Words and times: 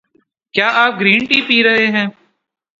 کیا 0.53 0.67
آپ 0.75 0.99
green 0.99 1.25
tea 1.25 1.41
پی 1.41 1.63
رہے 1.63 1.87
ہے؟ 1.91 2.05